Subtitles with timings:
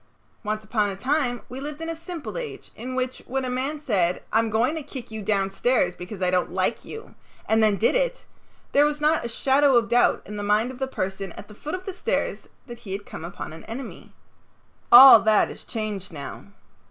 [0.43, 3.79] Once upon a time we lived in a simple age in which when a man
[3.79, 7.13] said, "I'm going to kick you downstairs because I don't like you,"
[7.47, 8.25] and then did it,
[8.71, 11.53] there was not a shadow of doubt in the mind of the person at the
[11.53, 14.11] foot of the stairs that he had come upon an enemy.
[14.91, 16.45] All that is changed now.